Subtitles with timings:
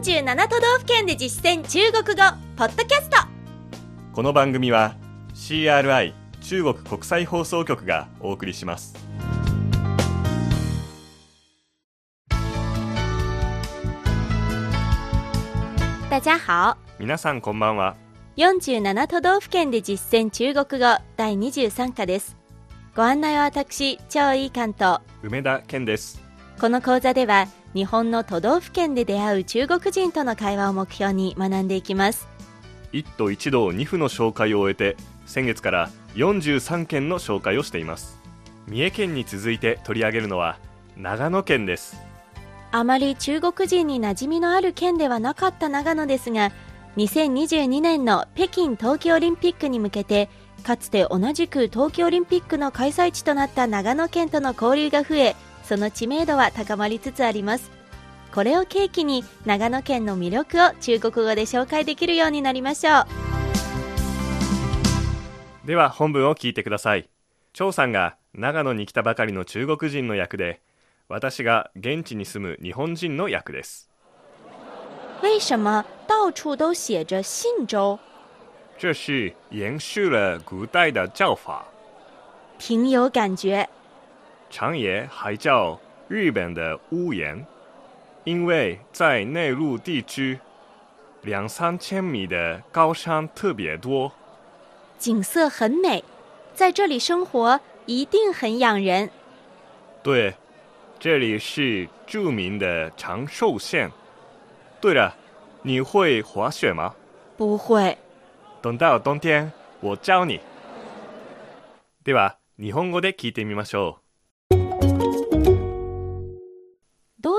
[0.00, 2.22] 47都道府県で実践中国語
[2.56, 3.18] ポッドキャスト。
[4.14, 4.96] この番組は
[5.34, 8.94] CRI 中国国際放送局がお送りします。
[16.08, 16.78] 大家好。
[16.98, 17.94] 皆さんこんばんは。
[18.38, 22.38] 47都道府県で実践中国語第23課です。
[22.96, 25.02] ご案内は私張井関と。
[25.22, 26.22] 梅田健です。
[26.58, 32.28] この講座では日本の都道府県で出会う中国人との会話を目標に学んでいきます。
[32.92, 34.96] 一都一道二府の紹介を終えて
[35.26, 38.18] 先月から43県の紹介をしています。
[38.66, 40.58] 三重県に続いて取り上げるのは
[40.96, 42.10] 長野県です。
[42.72, 46.52] あまり中国人に馴染みのある県ではなかった長野ですが
[46.96, 50.28] 2022年の北京冬季オリンピックに向けて
[50.62, 55.36] かつて同じく冬季オリンピックの開催地となった長野県との交流が増え
[55.70, 57.70] その知名度は高まりつつあります。
[58.34, 63.06] これを契機に長野県の魅力を中国語で紹介できるようになりましょう。
[65.64, 67.08] では本文を聞いてください。
[67.52, 70.60] 張さんが長野に来たばかりの中国人の役で
[71.06, 73.88] 私が現地に住む日本人の役です。
[75.22, 77.96] 为什么到处都写着信州？
[78.76, 81.64] 这是延续了古代的叫法。
[82.58, 83.68] 挺有感觉
[84.49, 87.45] 长野还叫日本的屋檐
[88.23, 90.39] 因为在内陆地区
[91.21, 94.11] 两三千米的高山特别多
[94.97, 96.03] 景色很美
[96.53, 99.09] 在这里生活一定很养人
[100.01, 100.33] 对
[100.99, 103.91] 这里是著名的长寿县
[104.79, 105.15] 对了
[105.63, 106.95] 你会滑雪吗
[107.35, 107.97] 不会
[108.61, 110.39] 等到冬天我教你
[112.03, 114.05] では日本語で聞いてみましょど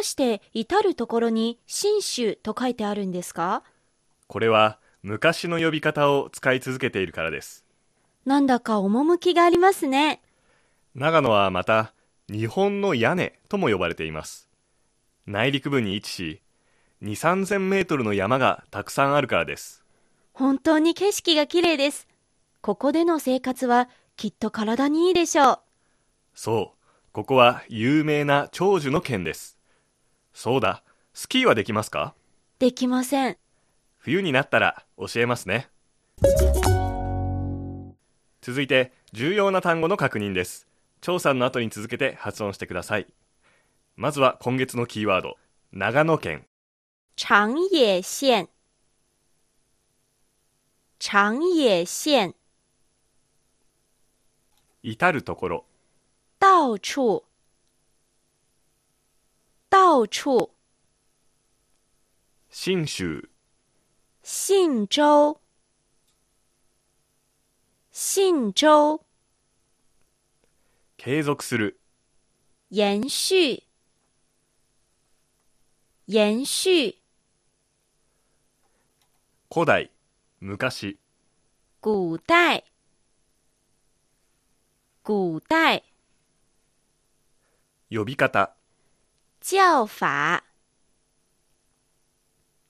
[0.00, 3.62] うして至るところに信州と書いてあるんですか？
[3.64, 3.68] う
[4.26, 7.64] これは昔の呼び方を使い続けているからです。
[8.26, 10.20] なんだか趣がありますね。
[10.94, 11.94] 長野はまた
[12.28, 14.48] 日本の屋根とも呼ばれています。
[15.26, 16.40] 内陸部に位置し
[17.02, 19.84] 2 3 0 0 0メートルの山がたくさんあるからです。
[20.32, 22.08] 本当に景色が綺麗です。
[22.60, 25.58] ここでの生活はきっと体にいいでしょう。
[26.34, 29.58] そうここは有名な長寿の県です
[30.32, 30.82] そうだ。
[31.12, 32.14] スキーはできますか？
[32.58, 33.36] できません。
[33.98, 35.68] 冬になったら教えますね。
[38.40, 40.66] 続いて重要な単語の確認です。
[41.00, 43.06] 張さんの後に続けて発音してください。
[43.96, 45.36] まずは今月のキーワード。
[45.72, 46.46] 長野県。
[47.16, 48.48] 長野县
[50.98, 52.34] 長野县
[54.82, 55.64] 至るところ
[56.40, 57.24] 到处
[59.70, 60.56] 到处。
[62.50, 63.30] 信州。
[64.24, 65.40] 信州。
[67.92, 69.00] 信州。
[70.96, 71.78] 継続する。
[72.70, 73.62] 延续。
[76.06, 77.00] 延续。
[79.48, 79.88] 古代。
[80.40, 80.98] 昔。
[81.80, 82.64] 古代。
[85.04, 85.84] 古代。
[87.88, 88.56] 呼び方
[89.40, 90.44] 叫法。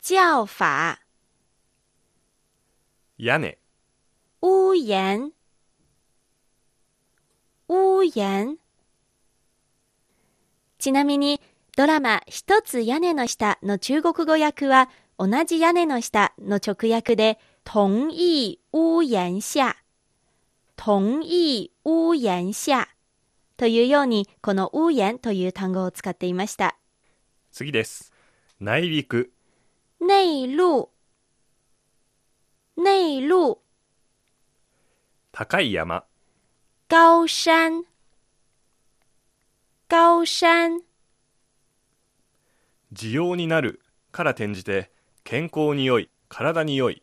[0.00, 1.00] 叫法。
[3.16, 3.58] 屋根。
[4.40, 5.32] 屋檐。
[7.68, 8.58] 屋檐。
[10.78, 11.40] ちなみに
[11.76, 14.88] ドラマ一つ屋根の下の中国語訳は
[15.18, 19.76] 同じ屋根の下の直訳で同一屋檐下。
[20.76, 22.88] 同一屋檐下
[23.60, 26.78] というようにこの屋檐という単語を使っていました。
[27.52, 28.10] 次です。
[28.58, 29.34] 内陸。
[30.00, 30.88] 内陸。
[32.78, 33.58] 内陸。
[35.30, 36.04] 高い山。
[36.88, 37.82] 高山。
[39.88, 40.80] 高山。
[42.94, 44.90] 需要になるから転じて
[45.22, 47.02] 健康に良い体に良い。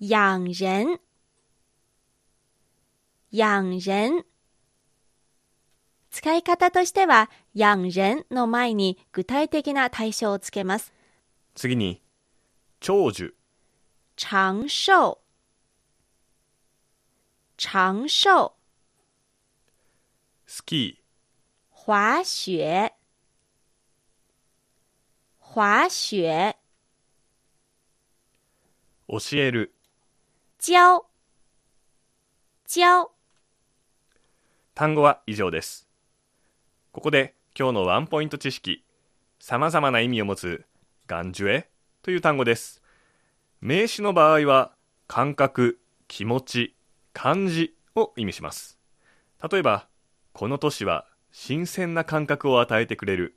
[0.00, 1.00] 养人。
[3.30, 4.24] 養人
[6.10, 10.92] 使い方としては養人の前に具体的な対象をつけます。
[11.54, 12.02] 次に
[12.80, 13.34] 長寿。
[14.16, 15.18] 長寿。
[17.56, 18.52] 長寿。
[20.46, 21.02] スキ
[21.86, 22.92] 滑雪。
[25.54, 26.26] 滑雪。
[26.26, 26.54] ー
[29.08, 29.74] 教える。
[30.58, 31.06] 教。
[32.68, 33.10] 教。
[34.74, 35.89] 単語は以上です
[37.00, 38.84] ここで今日のワンポイント知識
[39.38, 40.66] さまざまな意味を持つ
[41.06, 41.66] 感觉
[42.02, 42.82] という単語です。
[43.62, 44.72] 名詞の場合は、
[45.06, 46.76] 感覚、気持ち、
[47.14, 48.78] 感じを意味します。
[49.50, 49.88] 例えば、
[50.34, 53.34] この都市は新鮮な感覚を与えてくれる。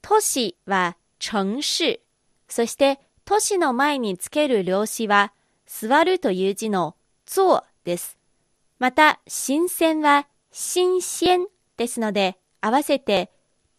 [0.00, 2.00] 都市は城市。
[2.48, 5.34] そして都市の前につける量詞は
[5.66, 6.96] 座るという字の
[7.26, 8.16] 坐です。
[8.78, 13.30] また、新鮮は新鮮ですので、合わせて、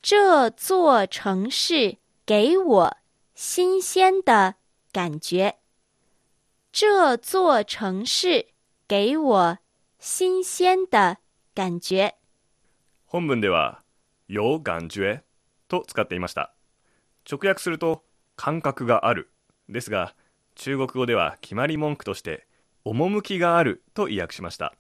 [0.02, 2.98] 这座城市给我
[3.36, 4.56] 新鮮的
[4.92, 5.58] 感覺。
[6.72, 8.48] 这座城市
[8.88, 9.60] 给我
[10.00, 11.18] 新鮮的
[11.54, 12.16] 感覺。
[13.06, 13.84] 本文では、
[14.28, 15.24] 有感觉
[15.68, 16.54] と使っていました。
[17.30, 18.04] 直訳すると、
[18.36, 19.32] 感覚がある
[19.68, 20.16] ですが、
[20.56, 22.48] 中国語では決まり文句として、
[22.86, 24.74] 趣があると意訳しました。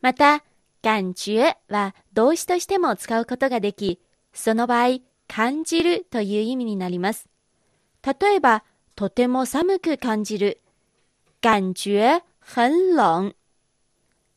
[0.00, 0.44] また、
[0.82, 4.00] 感觉は動詞としても使うことができ、
[4.32, 4.98] その場合、
[5.28, 7.28] 感じるという意味になります。
[8.04, 8.64] 例えば、
[8.96, 10.60] とても寒く感じる。
[11.42, 13.34] 感觉很冷。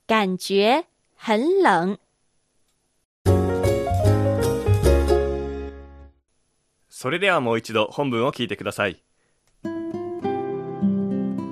[0.08, 0.86] 感觉
[1.16, 2.00] 很冷。
[6.90, 9.04] それではもう一度本文を聞いてください。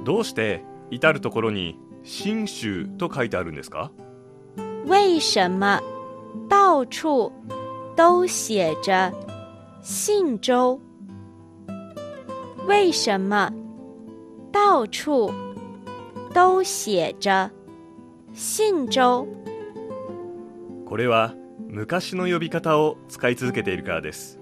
[0.03, 3.91] どうして至るところに新州と書いてあるんですか？
[4.86, 5.80] 为什么
[6.48, 7.32] 到处
[7.96, 9.12] 都写着
[9.82, 10.80] 信州？
[12.66, 13.52] 为什么
[14.52, 15.32] 到处
[16.32, 17.50] 都写着
[18.32, 19.26] 信州？
[20.84, 21.34] これは
[21.68, 24.38] 昔の呼び方を使い続けているからです。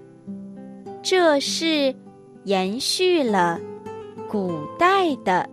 [1.01, 1.95] 这是
[2.43, 3.59] 延续了
[4.27, 5.47] 古代的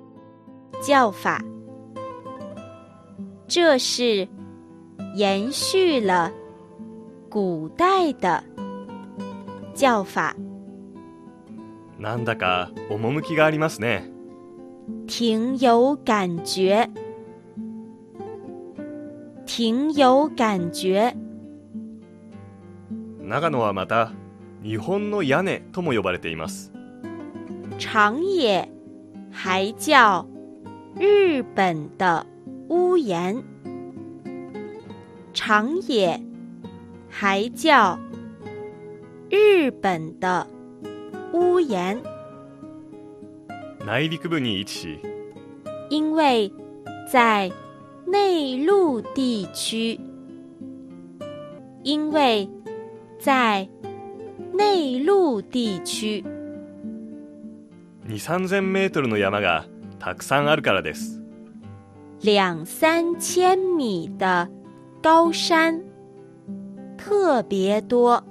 [0.82, 1.42] 叫法。
[3.46, 4.26] 这是
[5.17, 6.31] 延续了
[7.27, 8.43] 古代的
[9.73, 10.35] 叫法，
[11.97, 14.03] なんだか趣がありますね。
[15.07, 16.87] 挺有感觉，
[19.47, 21.15] 挺有感觉。
[23.19, 24.11] 長野はまた
[24.61, 26.71] 日本の屋根とも呼ばれています。
[27.79, 28.69] 长野
[29.31, 30.27] 还叫
[30.95, 32.23] 日本的
[32.69, 33.43] 屋檐，
[35.37, 36.19] 长野
[37.11, 37.99] 还叫
[39.29, 40.47] 日本的
[41.31, 42.01] 屋檐，
[43.85, 44.99] 内陸部に位置し、
[45.91, 46.51] 因为
[47.07, 47.51] 在
[48.07, 49.99] 内陆地区，
[51.83, 52.49] 因为
[53.19, 53.69] 在
[54.53, 56.23] 内陆地区。
[58.07, 59.67] 2、3000メートルの山が
[59.99, 61.21] たくさんあるからです。
[62.23, 64.49] 两三千米的
[65.09, 65.81] 高山
[66.97, 68.21] 特别多，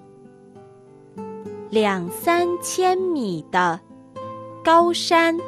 [1.71, 3.81] 两三千米的
[4.63, 5.39] 高山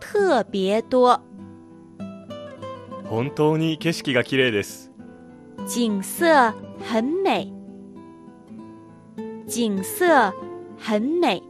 [0.00, 1.20] 特别多，
[3.08, 4.90] 本当に景色が綺麗です。
[5.68, 7.52] 景色很美，
[9.46, 10.34] 景色
[10.76, 11.44] 很美。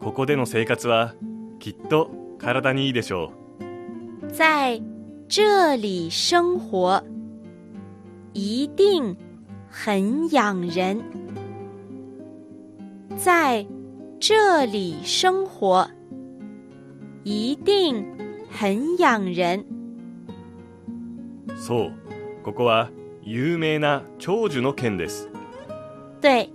[0.00, 1.14] ここでの生活は
[1.60, 3.30] きっと体にいいでしょ
[4.32, 4.82] 在
[5.27, 7.03] 这里生活
[8.33, 9.15] 一定
[9.69, 11.01] 很养人。
[13.15, 13.65] 在
[14.19, 15.89] 这里生活
[17.23, 18.05] 一定
[18.51, 19.65] 很养人。
[21.47, 21.55] う。
[21.55, 21.91] そう、
[22.43, 22.89] ここは
[23.23, 25.29] 有名な長寿の県です。
[26.21, 26.49] 对，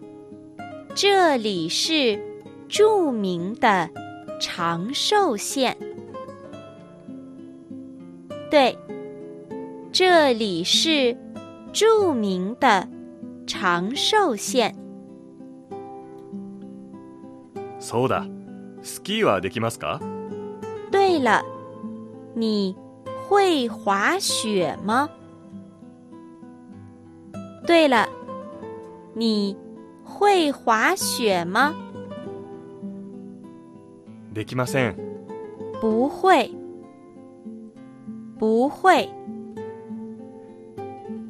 [0.95, 2.19] 这里是
[2.69, 3.91] 著名的
[4.41, 5.77] 长寿县。
[8.53, 8.77] 对，
[9.93, 11.17] 这里是
[11.73, 12.89] 著名的
[13.47, 14.75] 长寿县。
[17.79, 18.27] そうだ、
[18.83, 20.01] スキーはできますか
[20.91, 21.43] 对了，
[22.35, 22.77] 你
[23.29, 25.11] 会滑雪吗？
[27.67, 28.09] 对了，
[29.15, 29.57] 你
[30.05, 31.75] 会滑雪吗？
[34.33, 34.97] できません。
[35.81, 36.51] 不会，
[38.44, 39.10] 不会。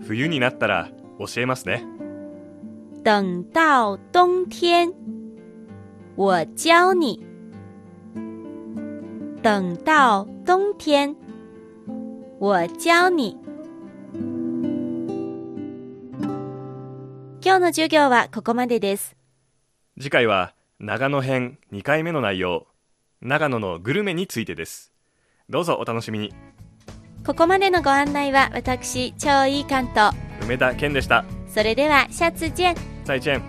[0.02, 0.90] 冬になったら
[1.20, 1.86] 教えますね。
[3.04, 4.92] 等到冬天，
[6.16, 7.24] 我教你。
[9.44, 11.16] 等到冬天，
[12.40, 13.38] 我教你。
[17.42, 19.16] 今日の授業はここまでです。
[20.00, 22.66] 次回は長野編2回目の内容、
[23.22, 24.92] 長野のグルメについてです。
[25.48, 26.34] どうぞお楽しみに。
[27.26, 30.14] ここまでのご案内は私、超いい関東。
[30.42, 31.24] 梅田健でした。
[31.48, 32.76] それでは、シャツジェン。
[33.06, 33.42] 再ン。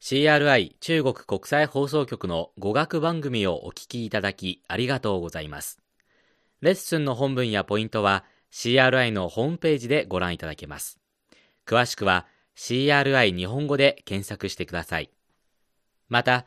[0.00, 5.78] CRI 中国国際放送局の語学番組をお聞きいただきありがとうございます。
[6.62, 10.98] レッスンの本文やポイントは CRI のホームページでご覧いただけます。
[11.64, 12.26] 詳しくは
[12.56, 15.10] CRI 日本語で検索してください。
[16.08, 16.46] また、